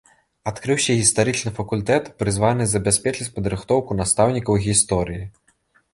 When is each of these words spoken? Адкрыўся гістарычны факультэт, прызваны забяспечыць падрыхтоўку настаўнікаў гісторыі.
Адкрыўся 0.51 0.95
гістарычны 1.01 1.51
факультэт, 1.57 2.09
прызваны 2.23 2.63
забяспечыць 2.73 3.31
падрыхтоўку 3.35 3.91
настаўнікаў 4.03 4.61
гісторыі. 4.69 5.23